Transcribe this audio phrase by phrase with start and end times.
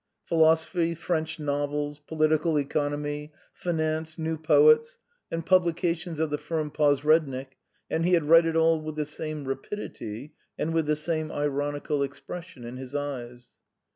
[0.25, 4.97] Philosophy, French novels, political economy, finance, new poets,
[5.29, 7.55] and publications of the firm Posrednik
[7.87, 12.63] and he read it all with the same rapidity and with the same ironical expression
[12.63, 13.51] in his eyes.